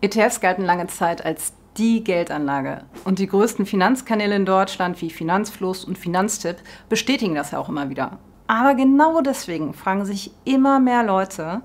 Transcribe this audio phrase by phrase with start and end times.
[0.00, 2.82] ETFs galten lange Zeit als die Geldanlage.
[3.04, 6.56] Und die größten Finanzkanäle in Deutschland wie Finanzfluss und Finanztipp
[6.88, 8.18] bestätigen das ja auch immer wieder.
[8.46, 11.62] Aber genau deswegen fragen sich immer mehr Leute,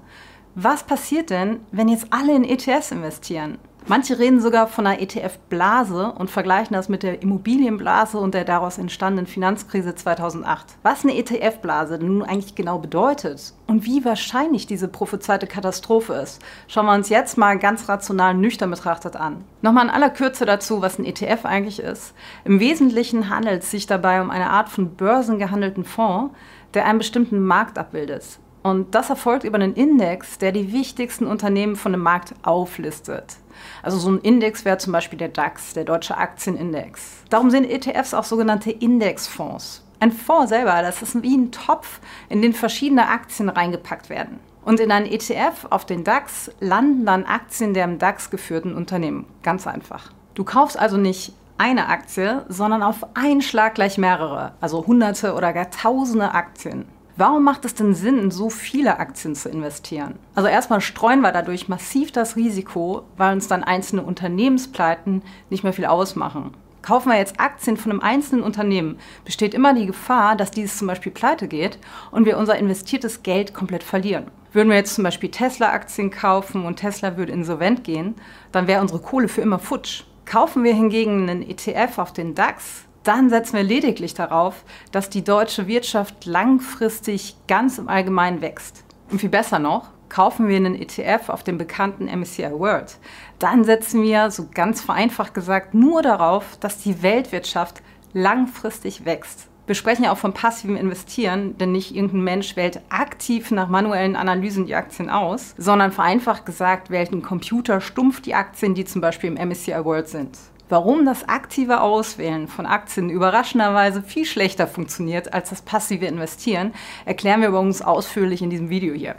[0.55, 3.57] was passiert denn, wenn jetzt alle in ETFs investieren?
[3.85, 8.77] Manche reden sogar von einer ETF-Blase und vergleichen das mit der Immobilienblase und der daraus
[8.77, 10.77] entstandenen Finanzkrise 2008.
[10.83, 16.85] Was eine ETF-Blase nun eigentlich genau bedeutet und wie wahrscheinlich diese prophezeite Katastrophe ist, schauen
[16.85, 19.43] wir uns jetzt mal ganz rational nüchtern betrachtet an.
[19.61, 22.13] Nochmal in aller Kürze dazu, was ein ETF eigentlich ist.
[22.45, 26.33] Im Wesentlichen handelt es sich dabei um eine Art von börsengehandelten Fonds,
[26.73, 28.39] der einen bestimmten Markt abbildet.
[28.63, 33.35] Und das erfolgt über einen Index, der die wichtigsten Unternehmen von dem Markt auflistet.
[33.81, 37.23] Also so ein Index wäre zum Beispiel der DAX, der Deutsche Aktienindex.
[37.29, 39.83] Darum sind ETFs auch sogenannte Indexfonds.
[39.99, 41.99] Ein Fonds selber, das ist wie ein Topf,
[42.29, 44.39] in den verschiedene Aktien reingepackt werden.
[44.65, 49.25] Und in einen ETF auf den DAX landen dann Aktien der im DAX geführten Unternehmen.
[49.43, 50.11] Ganz einfach.
[50.35, 55.53] Du kaufst also nicht eine Aktie, sondern auf einen Schlag gleich mehrere, also hunderte oder
[55.53, 56.85] gar tausende Aktien.
[57.15, 60.15] Warum macht es denn Sinn, in so viele Aktien zu investieren?
[60.33, 65.73] Also erstmal streuen wir dadurch massiv das Risiko, weil uns dann einzelne Unternehmenspleiten nicht mehr
[65.73, 66.55] viel ausmachen.
[66.81, 70.87] Kaufen wir jetzt Aktien von einem einzelnen Unternehmen, besteht immer die Gefahr, dass dieses zum
[70.87, 71.77] Beispiel pleite geht
[72.09, 74.25] und wir unser investiertes Geld komplett verlieren.
[74.51, 78.15] Würden wir jetzt zum Beispiel Tesla-Aktien kaufen und Tesla würde insolvent gehen,
[78.51, 80.03] dann wäre unsere Kohle für immer futsch.
[80.25, 85.23] Kaufen wir hingegen einen ETF auf den DAX, dann setzen wir lediglich darauf, dass die
[85.23, 88.83] deutsche Wirtschaft langfristig ganz im Allgemeinen wächst.
[89.11, 92.97] Und viel besser noch, kaufen wir einen ETF auf dem bekannten MSCI World,
[93.39, 97.81] dann setzen wir, so ganz vereinfacht gesagt, nur darauf, dass die Weltwirtschaft
[98.13, 99.49] langfristig wächst.
[99.65, 104.15] Wir sprechen ja auch vom passiven Investieren, denn nicht irgendein Mensch wählt aktiv nach manuellen
[104.17, 109.01] Analysen die Aktien aus, sondern vereinfacht gesagt wählt ein Computer stumpf die Aktien, die zum
[109.01, 110.37] Beispiel im MSCI World sind.
[110.73, 116.73] Warum das aktive Auswählen von Aktien überraschenderweise viel schlechter funktioniert als das passive Investieren,
[117.05, 119.17] erklären wir übrigens ausführlich in diesem Video hier.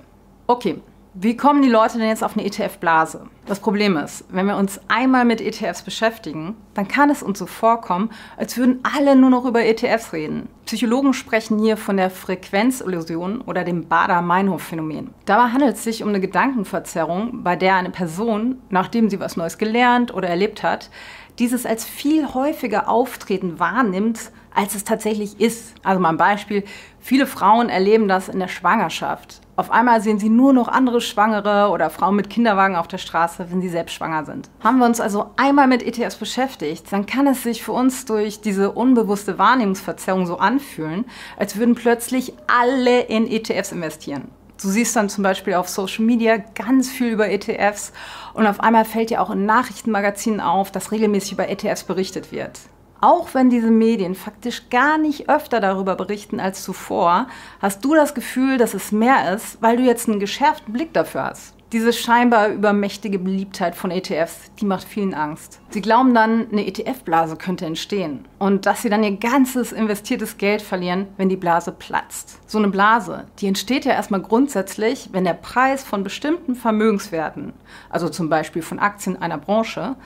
[0.48, 0.81] Okay,
[1.16, 3.28] wie kommen die Leute denn jetzt auf eine ETF-Blase?
[3.47, 7.47] Das Problem ist, wenn wir uns einmal mit ETFs beschäftigen, dann kann es uns so
[7.47, 10.48] vorkommen, als würden alle nur noch über ETFs reden.
[10.65, 15.10] Psychologen sprechen hier von der Frequenzillusion oder dem Bader-Meinhof-Phänomen.
[15.25, 19.59] Dabei handelt es sich um eine Gedankenverzerrung, bei der eine Person, nachdem sie was Neues
[19.59, 20.91] gelernt oder erlebt hat,
[21.39, 25.75] dieses als viel häufiger auftreten wahrnimmt, als es tatsächlich ist.
[25.83, 26.65] Also mal ein Beispiel.
[27.00, 29.41] Viele Frauen erleben das in der Schwangerschaft.
[29.56, 33.47] Auf einmal sehen sie nur noch andere Schwangere oder Frauen mit Kinderwagen auf der Straße,
[33.50, 34.50] wenn sie selbst schwanger sind.
[34.62, 38.41] Haben wir uns also einmal mit ETFs beschäftigt, dann kann es sich für uns durch
[38.41, 41.05] diese unbewusste Wahrnehmungsverzerrung so anfühlen,
[41.37, 44.28] als würden plötzlich alle in ETFs investieren.
[44.64, 47.92] Du siehst dann zum Beispiel auf Social Media ganz viel über ETFs
[48.32, 52.60] und auf einmal fällt dir auch in Nachrichtenmagazinen auf, dass regelmäßig über ETFs berichtet wird.
[53.03, 57.26] Auch wenn diese Medien faktisch gar nicht öfter darüber berichten als zuvor,
[57.60, 61.24] hast du das Gefühl, dass es mehr ist, weil du jetzt einen geschärften Blick dafür
[61.24, 61.53] hast.
[61.74, 65.60] Diese scheinbar übermächtige Beliebtheit von ETFs, die macht vielen Angst.
[65.70, 70.62] Sie glauben dann, eine ETF-Blase könnte entstehen und dass sie dann ihr ganzes investiertes Geld
[70.62, 72.38] verlieren, wenn die Blase platzt.
[72.46, 77.52] So eine Blase, die entsteht ja erstmal grundsätzlich, wenn der Preis von bestimmten Vermögenswerten,
[77.91, 79.96] also zum Beispiel von Aktien einer Branche,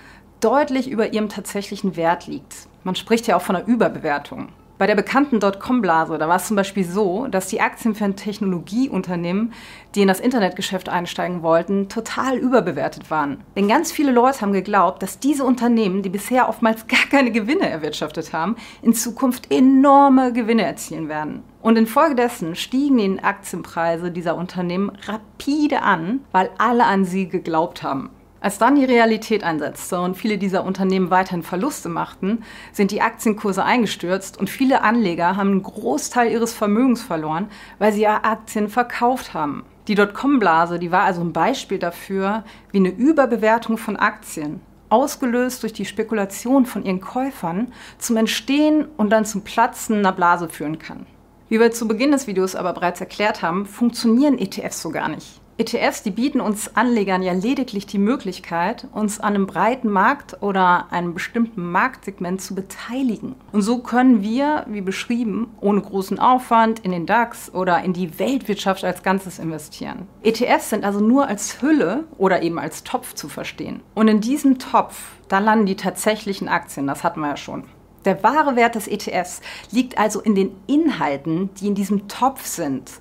[0.40, 2.66] deutlich über ihrem tatsächlichen Wert liegt.
[2.82, 4.48] Man spricht ja auch von einer Überbewertung.
[4.78, 8.14] Bei der bekannten Dotcom-Blase, da war es zum Beispiel so, dass die Aktien für ein
[8.14, 9.52] Technologieunternehmen,
[9.96, 13.42] die in das Internetgeschäft einsteigen wollten, total überbewertet waren.
[13.56, 17.68] Denn ganz viele Leute haben geglaubt, dass diese Unternehmen, die bisher oftmals gar keine Gewinne
[17.68, 21.42] erwirtschaftet haben, in Zukunft enorme Gewinne erzielen werden.
[21.60, 28.10] Und infolgedessen stiegen die Aktienpreise dieser Unternehmen rapide an, weil alle an sie geglaubt haben.
[28.40, 33.64] Als dann die Realität einsetzte und viele dieser Unternehmen weiterhin Verluste machten, sind die Aktienkurse
[33.64, 37.48] eingestürzt und viele Anleger haben einen Großteil ihres Vermögens verloren,
[37.80, 39.64] weil sie ihre Aktien verkauft haben.
[39.88, 45.72] Die Dotcom-Blase, die war also ein Beispiel dafür, wie eine Überbewertung von Aktien, ausgelöst durch
[45.72, 51.06] die Spekulation von ihren Käufern, zum Entstehen und dann zum Platzen einer Blase führen kann.
[51.48, 55.40] Wie wir zu Beginn des Videos aber bereits erklärt haben, funktionieren ETFs so gar nicht.
[55.58, 60.86] ETFs, die bieten uns Anlegern ja lediglich die Möglichkeit, uns an einem breiten Markt oder
[60.92, 63.34] einem bestimmten Marktsegment zu beteiligen.
[63.50, 68.20] Und so können wir, wie beschrieben, ohne großen Aufwand in den DAX oder in die
[68.20, 70.06] Weltwirtschaft als Ganzes investieren.
[70.22, 73.80] ETFs sind also nur als Hülle oder eben als Topf zu verstehen.
[73.96, 77.64] Und in diesem Topf, da landen die tatsächlichen Aktien, das hatten wir ja schon.
[78.04, 79.40] Der wahre Wert des ETFs
[79.72, 82.92] liegt also in den Inhalten, die in diesem Topf sind.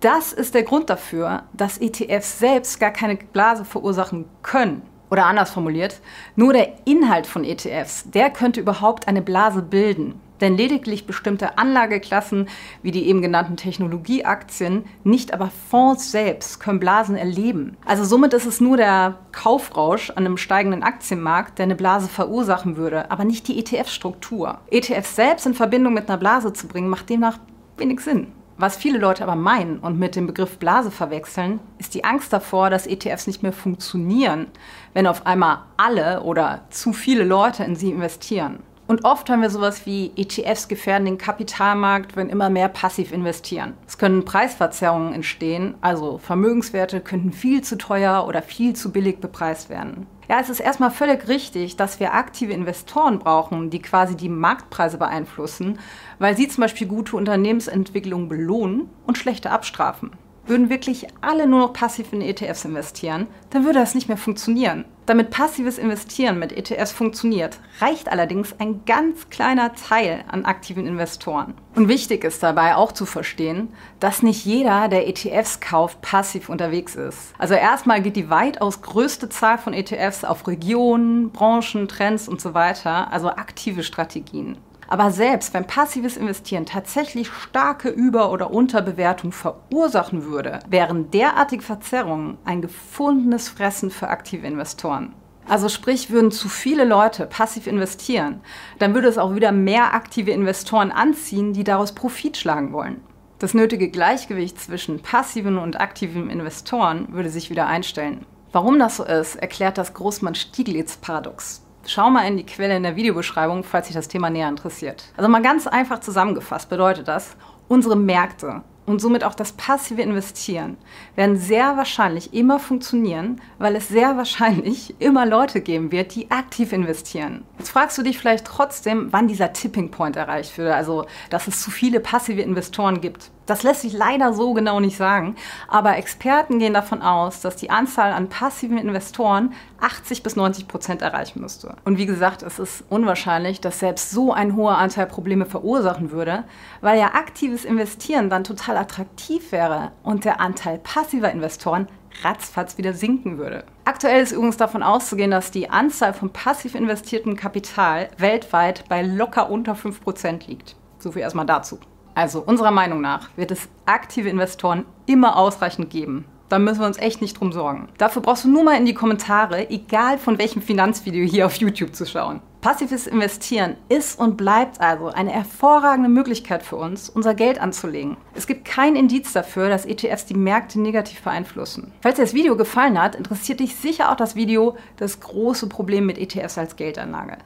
[0.00, 4.80] Das ist der Grund dafür, dass ETFs selbst gar keine Blase verursachen können.
[5.10, 6.00] Oder anders formuliert,
[6.36, 10.18] nur der Inhalt von ETFs, der könnte überhaupt eine Blase bilden.
[10.40, 12.48] Denn lediglich bestimmte Anlageklassen
[12.82, 17.76] wie die eben genannten Technologieaktien, nicht aber Fonds selbst, können Blasen erleben.
[17.84, 22.78] Also somit ist es nur der Kaufrausch an einem steigenden Aktienmarkt, der eine Blase verursachen
[22.78, 24.60] würde, aber nicht die ETF-Struktur.
[24.70, 27.38] ETFs selbst in Verbindung mit einer Blase zu bringen, macht demnach
[27.76, 28.28] wenig Sinn.
[28.62, 32.68] Was viele Leute aber meinen und mit dem Begriff Blase verwechseln, ist die Angst davor,
[32.68, 34.48] dass ETFs nicht mehr funktionieren,
[34.92, 38.58] wenn auf einmal alle oder zu viele Leute in sie investieren.
[38.86, 43.72] Und oft haben wir sowas wie ETFs gefährden den Kapitalmarkt, wenn immer mehr passiv investieren.
[43.86, 49.70] Es können Preisverzerrungen entstehen, also Vermögenswerte könnten viel zu teuer oder viel zu billig bepreist
[49.70, 50.06] werden.
[50.30, 54.96] Ja, es ist erstmal völlig richtig, dass wir aktive Investoren brauchen, die quasi die Marktpreise
[54.96, 55.80] beeinflussen,
[56.20, 60.12] weil sie zum Beispiel gute Unternehmensentwicklung belohnen und schlechte abstrafen.
[60.50, 64.84] Würden wirklich alle nur noch passiv in ETFs investieren, dann würde das nicht mehr funktionieren.
[65.06, 71.54] Damit passives Investieren mit ETFs funktioniert, reicht allerdings ein ganz kleiner Teil an aktiven Investoren.
[71.76, 73.68] Und wichtig ist dabei auch zu verstehen,
[74.00, 77.32] dass nicht jeder, der ETFs kauft, passiv unterwegs ist.
[77.38, 82.54] Also erstmal geht die weitaus größte Zahl von ETFs auf Regionen, Branchen, Trends und so
[82.54, 84.58] weiter, also aktive Strategien.
[84.90, 92.38] Aber selbst wenn passives Investieren tatsächlich starke Über- oder Unterbewertung verursachen würde, wären derartige Verzerrungen
[92.44, 95.14] ein gefundenes Fressen für aktive Investoren.
[95.46, 98.40] Also sprich, würden zu viele Leute passiv investieren,
[98.80, 103.00] dann würde es auch wieder mehr aktive Investoren anziehen, die daraus Profit schlagen wollen.
[103.38, 108.26] Das nötige Gleichgewicht zwischen passiven und aktiven Investoren würde sich wieder einstellen.
[108.52, 111.62] Warum das so ist, erklärt das Großmann-Stieglitz-Paradox.
[111.86, 115.04] Schau mal in die Quelle in der Videobeschreibung, falls dich das Thema näher interessiert.
[115.16, 117.36] Also mal ganz einfach zusammengefasst bedeutet das,
[117.68, 120.76] unsere Märkte und somit auch das passive Investieren
[121.14, 126.72] werden sehr wahrscheinlich immer funktionieren, weil es sehr wahrscheinlich immer Leute geben wird, die aktiv
[126.72, 127.44] investieren.
[127.58, 131.62] Jetzt fragst du dich vielleicht trotzdem, wann dieser Tipping Point erreicht wird, also dass es
[131.62, 133.30] zu viele passive Investoren gibt.
[133.50, 135.34] Das lässt sich leider so genau nicht sagen,
[135.66, 141.02] aber Experten gehen davon aus, dass die Anzahl an passiven Investoren 80 bis 90 Prozent
[141.02, 141.74] erreichen müsste.
[141.84, 146.44] Und wie gesagt, es ist unwahrscheinlich, dass selbst so ein hoher Anteil Probleme verursachen würde,
[146.80, 151.88] weil ja aktives Investieren dann total attraktiv wäre und der Anteil passiver Investoren
[152.22, 153.64] ratzfatz wieder sinken würde.
[153.84, 159.50] Aktuell ist übrigens davon auszugehen, dass die Anzahl von passiv investiertem Kapital weltweit bei locker
[159.50, 160.76] unter 5% liegt.
[161.00, 161.80] So viel erstmal dazu.
[162.14, 166.24] Also unserer Meinung nach wird es aktive Investoren immer ausreichend geben.
[166.50, 167.88] Da müssen wir uns echt nicht drum sorgen.
[167.96, 171.94] Dafür brauchst du nur mal in die Kommentare, egal von welchem Finanzvideo hier auf YouTube
[171.94, 172.40] zu schauen.
[172.60, 178.16] Passives Investieren ist und bleibt also eine hervorragende Möglichkeit für uns, unser Geld anzulegen.
[178.34, 181.92] Es gibt kein Indiz dafür, dass ETFs die Märkte negativ beeinflussen.
[182.02, 186.04] Falls dir das Video gefallen hat, interessiert dich sicher auch das Video Das große Problem
[186.04, 187.38] mit ETFs als Geldanlage.